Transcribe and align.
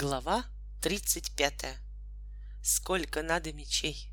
Глава 0.00 0.46
35. 0.80 1.76
Сколько 2.62 3.22
надо 3.22 3.52
мечей. 3.52 4.10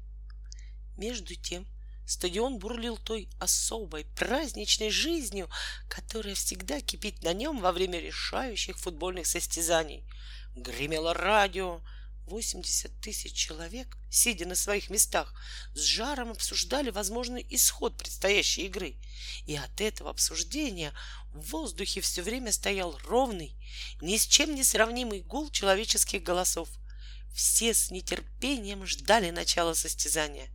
Между 0.98 1.34
тем, 1.36 1.66
стадион 2.06 2.60
бурлил 2.60 2.98
той 2.98 3.30
особой 3.40 4.04
праздничной 4.04 4.90
жизнью, 4.90 5.50
которая 5.88 6.36
всегда 6.36 6.82
кипит 6.82 7.24
на 7.24 7.32
нем 7.32 7.62
во 7.62 7.72
время 7.72 8.02
решающих 8.02 8.78
футбольных 8.78 9.28
состязаний. 9.28 10.04
Гремело 10.58 11.14
радио, 11.14 11.80
80 12.28 13.00
тысяч 13.00 13.34
человек, 13.34 13.98
сидя 14.10 14.46
на 14.46 14.56
своих 14.56 14.90
местах, 14.90 15.34
с 15.74 15.80
жаром 15.80 16.32
обсуждали 16.32 16.90
возможный 16.90 17.46
исход 17.50 17.98
предстоящей 17.98 18.66
игры. 18.66 18.98
И 19.46 19.56
от 19.56 19.80
этого 19.80 20.10
обсуждения 20.10 20.94
в 21.34 21.52
воздухе 21.52 22.02
все 22.02 22.22
время 22.22 22.52
стоял 22.52 22.98
ровный, 23.06 23.56
ни 24.02 24.18
с 24.18 24.28
чем 24.28 24.56
не 24.56 24.64
сравнимый 24.64 25.22
гул 25.22 25.50
человеческих 25.50 26.22
голосов. 26.22 26.70
Все 27.34 27.74
с 27.74 27.92
нетерпением 27.92 28.86
ждали 28.86 29.30
начала 29.30 29.74
состязания. 29.74 30.50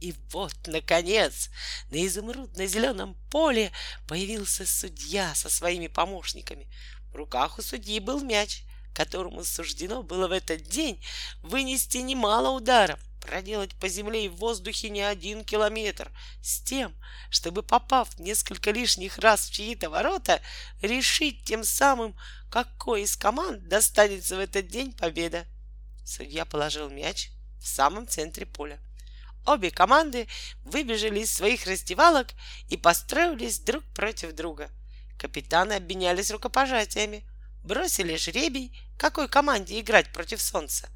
И 0.00 0.14
вот, 0.30 0.54
наконец, 0.66 1.50
на 1.90 2.04
изумрудно-зеленом 2.06 3.14
поле 3.30 3.72
появился 4.06 4.66
судья 4.66 5.34
со 5.34 5.48
своими 5.48 5.86
помощниками. 5.86 6.68
В 7.12 7.16
руках 7.16 7.58
у 7.58 7.62
судьи 7.62 8.00
был 8.00 8.20
мяч— 8.20 8.62
которому 8.94 9.44
суждено 9.44 10.02
было 10.02 10.28
в 10.28 10.32
этот 10.32 10.62
день 10.62 11.04
вынести 11.42 11.98
немало 11.98 12.50
ударов, 12.50 12.98
проделать 13.20 13.74
по 13.74 13.88
земле 13.88 14.26
и 14.26 14.28
в 14.28 14.36
воздухе 14.36 14.88
не 14.88 15.02
один 15.02 15.44
километр, 15.44 16.10
с 16.42 16.60
тем, 16.60 16.94
чтобы, 17.30 17.62
попав 17.62 18.18
несколько 18.18 18.70
лишних 18.70 19.18
раз 19.18 19.48
в 19.48 19.52
чьи-то 19.52 19.90
ворота, 19.90 20.40
решить 20.80 21.44
тем 21.44 21.64
самым, 21.64 22.16
какой 22.50 23.02
из 23.02 23.16
команд 23.16 23.68
достанется 23.68 24.36
в 24.36 24.38
этот 24.38 24.68
день 24.68 24.92
победа. 24.92 25.44
Судья 26.04 26.44
положил 26.44 26.88
мяч 26.88 27.30
в 27.60 27.66
самом 27.66 28.06
центре 28.06 28.46
поля. 28.46 28.78
Обе 29.46 29.70
команды 29.70 30.26
выбежали 30.64 31.20
из 31.20 31.34
своих 31.34 31.66
раздевалок 31.66 32.28
и 32.68 32.76
построились 32.76 33.58
друг 33.58 33.84
против 33.94 34.32
друга. 34.34 34.70
Капитаны 35.18 35.74
обменялись 35.74 36.30
рукопожатиями— 36.30 37.24
бросили 37.64 38.16
жребий, 38.16 38.78
какой 38.96 39.28
команде 39.28 39.80
играть 39.80 40.12
против 40.12 40.40
солнца. 40.40 40.88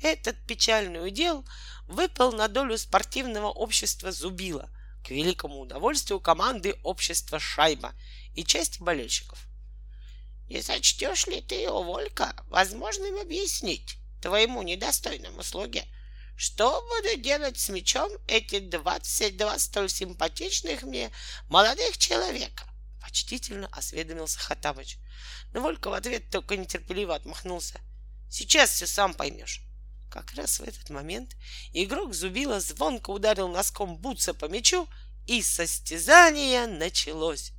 Этот 0.00 0.36
печальный 0.46 1.06
удел 1.06 1.44
выпал 1.86 2.32
на 2.32 2.48
долю 2.48 2.78
спортивного 2.78 3.48
общества 3.48 4.12
Зубила 4.12 4.70
к 5.04 5.10
великому 5.10 5.60
удовольствию 5.60 6.20
команды 6.20 6.78
общества 6.82 7.38
Шайба 7.38 7.92
и 8.34 8.44
части 8.44 8.82
болельщиков. 8.82 9.38
Не 10.48 10.62
сочтешь 10.62 11.26
ли 11.26 11.40
ты, 11.40 11.66
о 11.66 11.82
Волька, 11.82 12.34
возможным 12.48 13.18
объяснить 13.18 13.96
твоему 14.22 14.62
недостойному 14.62 15.42
слуге, 15.42 15.84
что 16.36 16.82
будут 16.82 17.22
делать 17.22 17.58
с 17.58 17.68
мечом 17.68 18.10
эти 18.26 18.58
двадцать 18.58 19.36
два 19.36 19.58
столь 19.58 19.88
симпатичных 19.88 20.82
мне 20.82 21.10
молодых 21.48 21.96
человека? 21.98 22.64
Почтительно 23.04 23.68
осведомился 23.70 24.38
Хатабыч. 24.38 24.96
Но 25.52 25.60
Волька 25.60 25.90
в 25.90 25.92
ответ 25.92 26.30
только 26.30 26.56
нетерпеливо 26.56 27.14
отмахнулся. 27.14 27.78
Сейчас 28.30 28.70
все 28.70 28.86
сам 28.86 29.12
поймешь. 29.12 29.60
Как 30.10 30.32
раз 30.32 30.58
в 30.58 30.62
этот 30.62 30.88
момент 30.88 31.36
игрок 31.74 32.14
Зубила 32.14 32.60
звонко 32.60 33.10
ударил 33.10 33.48
носком 33.48 33.98
бутса 33.98 34.32
по 34.32 34.46
мячу, 34.46 34.88
и 35.26 35.42
состязание 35.42 36.66
началось. 36.66 37.52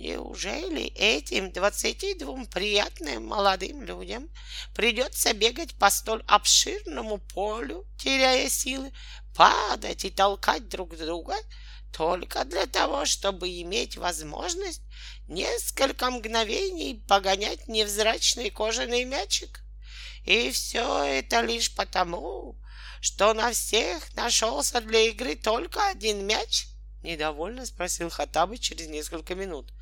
Неужели 0.00 0.84
этим 0.94 1.52
двадцати 1.52 2.14
двум 2.14 2.46
приятным 2.46 3.26
молодым 3.26 3.82
людям 3.82 4.30
придется 4.74 5.34
бегать 5.34 5.74
по 5.74 5.90
столь 5.90 6.24
обширному 6.26 7.18
полю, 7.18 7.84
теряя 7.98 8.48
силы, 8.48 8.94
падать 9.36 10.06
и 10.06 10.10
толкать 10.10 10.70
друг 10.70 10.96
друга, 10.96 11.36
только 11.92 12.46
для 12.46 12.64
того, 12.64 13.04
чтобы 13.04 13.50
иметь 13.60 13.98
возможность 13.98 14.80
несколько 15.28 16.10
мгновений 16.10 17.04
погонять 17.06 17.68
невзрачный 17.68 18.48
кожаный 18.48 19.04
мячик. 19.04 19.60
И 20.24 20.50
все 20.50 21.04
это 21.04 21.42
лишь 21.42 21.74
потому, 21.74 22.56
что 23.02 23.34
на 23.34 23.52
всех 23.52 24.14
нашелся 24.14 24.80
для 24.80 25.10
игры 25.10 25.36
только 25.36 25.88
один 25.88 26.26
мяч? 26.26 26.68
Недовольно 27.02 27.66
спросил 27.66 28.10
Хатабы 28.10 28.58
через 28.58 28.88
несколько 28.88 29.34
минут. 29.34 29.72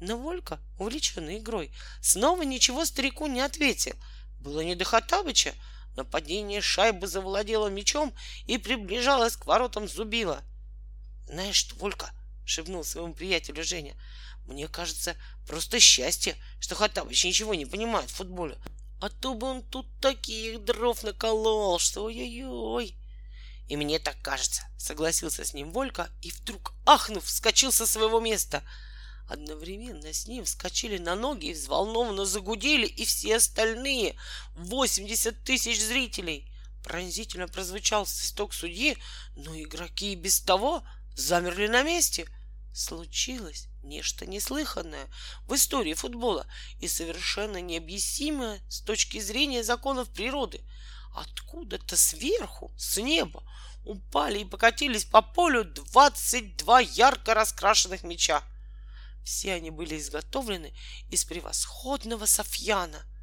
Но 0.00 0.16
Волька, 0.16 0.60
увлеченный 0.78 1.38
игрой, 1.38 1.70
снова 2.00 2.42
ничего 2.42 2.84
старику 2.84 3.26
не 3.26 3.40
ответил. 3.40 3.94
Было 4.40 4.60
не 4.60 4.74
до 4.74 4.84
Хатабыча. 4.84 5.54
Нападение 5.96 6.60
шайбы 6.60 7.06
завладело 7.06 7.68
мячом 7.68 8.12
и 8.46 8.58
приближалось 8.58 9.36
к 9.36 9.46
воротам 9.46 9.88
Зубила— 9.88 10.42
знаешь 11.26 11.56
что, 11.56 11.74
Волька, 11.76 12.12
шепнул 12.44 12.84
своему 12.84 13.14
приятелю 13.14 13.64
Женя, 13.64 13.96
мне 14.46 14.68
кажется, 14.68 15.16
просто 15.46 15.80
счастье, 15.80 16.36
что 16.60 16.74
Хаттабыч 16.74 17.24
ничего 17.24 17.54
не 17.54 17.66
понимает 17.66 18.10
в 18.10 18.14
футболе. 18.14 18.58
А 19.00 19.08
то 19.08 19.34
бы 19.34 19.46
он 19.46 19.62
тут 19.62 19.86
таких 20.00 20.62
дров 20.64 21.02
наколол, 21.02 21.78
что 21.78 22.04
ой-ой-ой. 22.04 22.94
И 23.68 23.76
мне 23.76 23.98
так 23.98 24.20
кажется, 24.22 24.62
согласился 24.76 25.44
с 25.44 25.54
ним 25.54 25.72
Волька 25.72 26.10
и 26.22 26.30
вдруг, 26.30 26.74
ахнув, 26.84 27.24
вскочил 27.24 27.72
со 27.72 27.86
своего 27.86 28.20
места. 28.20 28.62
Одновременно 29.26 30.12
с 30.12 30.26
ним 30.26 30.44
вскочили 30.44 30.98
на 30.98 31.14
ноги 31.14 31.46
и 31.46 31.54
взволнованно 31.54 32.26
загудели 32.26 32.86
и 32.86 33.04
все 33.06 33.36
остальные 33.36 34.16
80 34.56 35.44
тысяч 35.44 35.80
зрителей. 35.80 36.50
Пронзительно 36.82 37.48
прозвучал 37.48 38.04
свисток 38.06 38.52
судьи, 38.52 38.98
но 39.34 39.58
игроки 39.58 40.12
и 40.12 40.16
без 40.16 40.40
того 40.40 40.84
замерли 41.16 41.68
на 41.68 41.82
месте. 41.82 42.28
Случилось 42.74 43.68
нечто 43.82 44.26
неслыханное 44.26 45.08
в 45.46 45.54
истории 45.54 45.94
футбола 45.94 46.46
и 46.80 46.88
совершенно 46.88 47.60
необъяснимое 47.60 48.60
с 48.68 48.80
точки 48.80 49.20
зрения 49.20 49.62
законов 49.62 50.10
природы. 50.10 50.60
Откуда-то 51.14 51.96
сверху, 51.96 52.72
с 52.76 52.98
неба, 53.00 53.42
упали 53.84 54.40
и 54.40 54.44
покатились 54.44 55.04
по 55.04 55.22
полю 55.22 55.64
22 55.64 56.80
ярко 56.80 57.34
раскрашенных 57.34 58.02
меча. 58.02 58.42
Все 59.24 59.54
они 59.54 59.70
были 59.70 59.96
изготовлены 59.98 60.74
из 61.10 61.24
превосходного 61.24 62.26
софьяна— 62.26 63.02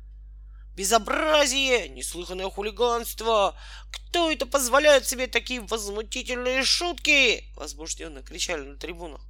Безобразие! 0.75 1.89
Неслыханное 1.89 2.49
хулиганство! 2.49 3.57
Кто 3.91 4.31
это 4.31 4.45
позволяет 4.45 5.07
себе 5.07 5.27
такие 5.27 5.61
возмутительные 5.61 6.63
шутки? 6.63 7.43
Возбужденно 7.55 8.23
кричали 8.23 8.61
на 8.61 8.77
трибунах. 8.77 9.21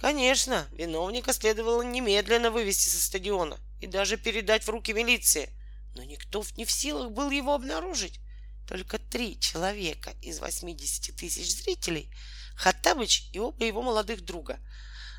Конечно, 0.00 0.66
виновника 0.72 1.32
следовало 1.32 1.82
немедленно 1.82 2.50
вывести 2.50 2.88
со 2.88 3.00
стадиона 3.00 3.58
и 3.80 3.86
даже 3.86 4.16
передать 4.16 4.64
в 4.64 4.70
руки 4.70 4.92
милиции. 4.92 5.50
Но 5.94 6.04
никто 6.04 6.44
не 6.56 6.64
в 6.64 6.70
силах 6.70 7.10
был 7.12 7.30
его 7.30 7.54
обнаружить. 7.54 8.20
Только 8.68 8.98
три 8.98 9.38
человека 9.40 10.14
из 10.22 10.38
80 10.38 11.16
тысяч 11.16 11.56
зрителей, 11.56 12.12
Хаттабыч 12.56 13.30
и 13.32 13.38
оба 13.38 13.64
его 13.64 13.82
молодых 13.82 14.24
друга, 14.24 14.60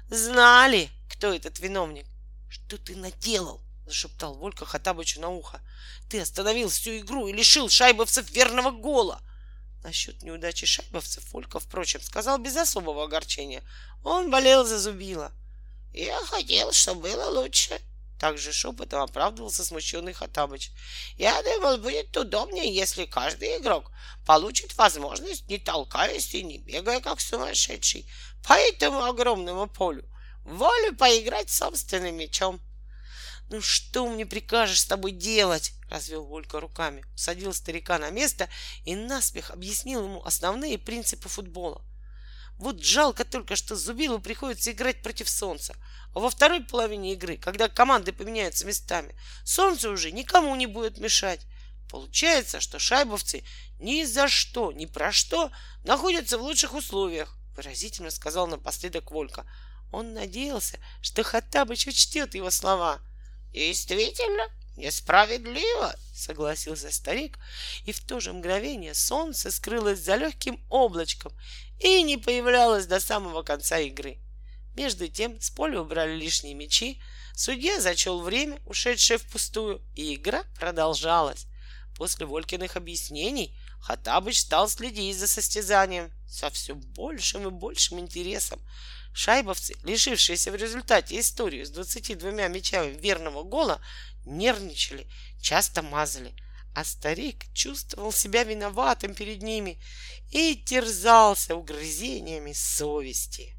знали, 0.09 0.89
кто 1.09 1.33
этот 1.33 1.59
виновник. 1.59 2.05
Что 2.49 2.77
ты 2.77 2.95
наделал? 2.95 3.61
зашептал 3.85 4.35
Волька 4.35 4.65
Хатабычу 4.65 5.19
на 5.19 5.29
ухо. 5.29 5.61
Ты 6.09 6.21
остановил 6.21 6.69
всю 6.69 6.97
игру 6.99 7.27
и 7.27 7.33
лишил 7.33 7.69
шайбовцев 7.69 8.29
верного 8.31 8.71
гола. 8.71 9.21
Насчет 9.83 10.21
неудачи 10.23 10.65
шайбовцев 10.65 11.31
Волька, 11.33 11.59
впрочем, 11.59 12.01
сказал 12.01 12.37
без 12.37 12.55
особого 12.55 13.03
огорчения. 13.03 13.63
Он 14.03 14.29
болел 14.29 14.65
за 14.65 14.79
Зубила. 14.79 15.31
Я 15.93 16.19
хотел, 16.25 16.71
чтобы 16.71 17.01
было 17.01 17.41
лучше. 17.41 17.81
Также 18.21 18.53
шепотом 18.53 19.01
оправдывался 19.01 19.65
смущенный 19.65 20.13
Хатабыч. 20.13 20.69
Я 21.17 21.41
думал, 21.41 21.79
будет 21.79 22.15
удобнее, 22.15 22.71
если 22.71 23.05
каждый 23.05 23.57
игрок 23.57 23.91
получит 24.27 24.77
возможность, 24.77 25.49
не 25.49 25.57
толкаясь 25.57 26.31
и 26.35 26.43
не 26.43 26.59
бегая, 26.59 26.99
как 27.01 27.19
сумасшедший, 27.19 28.07
по 28.47 28.53
этому 28.53 29.05
огромному 29.05 29.65
полю, 29.65 30.07
волю 30.43 30.95
поиграть 30.95 31.49
собственным 31.49 32.15
мячом. 32.15 32.61
«Ну 33.49 33.59
что 33.59 34.05
мне 34.05 34.27
прикажешь 34.27 34.81
с 34.81 34.85
тобой 34.85 35.13
делать?»— 35.13 35.71
развел 35.89 36.23
Волька 36.23 36.59
руками, 36.59 37.03
садил 37.15 37.55
старика 37.55 37.97
на 37.97 38.11
место 38.11 38.49
и 38.85 38.93
наспех 38.93 39.49
объяснил 39.49 40.03
ему 40.03 40.23
основные 40.23 40.77
принципы 40.77 41.27
футбола. 41.27 41.83
Вот 42.61 42.83
жалко 42.83 43.25
только, 43.25 43.55
что 43.55 43.75
Зубилу 43.75 44.19
приходится 44.19 44.71
играть 44.71 45.01
против 45.01 45.27
солнца. 45.27 45.75
А 46.13 46.19
во 46.19 46.29
второй 46.29 46.61
половине 46.63 47.13
игры, 47.13 47.37
когда 47.37 47.67
команды 47.67 48.13
поменяются 48.13 48.67
местами, 48.67 49.15
солнце 49.43 49.89
уже 49.89 50.11
никому 50.11 50.55
не 50.55 50.67
будет 50.67 50.99
мешать. 50.99 51.41
Получается, 51.89 52.59
что 52.59 52.77
шайбовцы 52.77 53.43
ни 53.79 54.03
за 54.03 54.27
что, 54.27 54.71
ни 54.71 54.85
про 54.85 55.11
что 55.11 55.51
находятся 55.83 56.37
в 56.37 56.43
лучших 56.43 56.75
условиях, 56.75 57.35
выразительно 57.55 58.11
сказал 58.11 58.45
напоследок 58.45 59.09
Волька. 59.09 59.45
Он 59.91 60.13
надеялся, 60.13 60.77
что 61.01 61.23
Хаттабыч 61.23 61.87
учтет 61.87 62.35
его 62.35 62.51
слова— 62.51 62.99
Действительно, 63.53 64.47
Несправедливо, 64.77 65.93
согласился 66.15 66.91
старик, 66.91 67.37
и 67.85 67.91
в 67.91 67.99
то 67.99 68.19
же 68.21 68.31
мгновение 68.31 68.93
солнце 68.93 69.51
скрылось 69.51 69.99
за 69.99 70.15
легким 70.15 70.63
облачком 70.69 71.33
и 71.83 72.03
не 72.03 72.17
появлялось 72.17 72.85
до 72.85 72.99
самого 72.99 73.43
конца 73.43 73.79
игры. 73.79 74.19
Между 74.75 75.07
тем 75.07 75.39
с 75.41 75.49
поля 75.49 75.81
убрали 75.81 76.15
лишние 76.15 76.53
мячи, 76.53 77.01
судья 77.35 77.81
зачел 77.81 78.21
время, 78.21 78.59
ушедшее 78.65 79.17
впустую, 79.17 79.81
и 79.95 80.15
игра 80.15 80.43
продолжалась. 80.59 81.47
После 81.97 82.25
Волькиных 82.25 82.77
объяснений 82.77 83.57
Хатабыч 83.81 84.39
стал 84.39 84.69
следить 84.69 85.17
за 85.17 85.27
состязанием 85.27 86.11
со 86.27 86.49
все 86.51 86.75
большим 86.75 87.47
и 87.47 87.51
большим 87.51 87.99
интересом. 87.99 88.61
Шайбовцы, 89.13 89.75
лишившиеся 89.83 90.51
в 90.51 90.55
результате 90.55 91.19
историю 91.19 91.65
с 91.65 91.69
22 91.71 92.31
мячами 92.31 92.93
верного 92.93 93.43
гола, 93.43 93.81
нервничали, 94.23 95.07
часто 95.41 95.81
мазали, 95.81 96.33
а 96.73 96.83
старик 96.83 97.45
чувствовал 97.53 98.11
себя 98.11 98.43
виноватым 98.43 99.13
перед 99.13 99.41
ними 99.41 99.79
и 100.29 100.55
терзался 100.55 101.55
угрызениями 101.55 102.53
совести. 102.53 103.55